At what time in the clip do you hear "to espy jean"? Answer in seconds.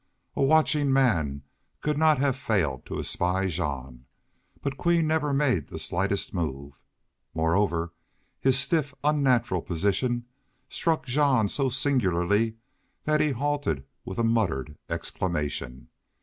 2.87-4.05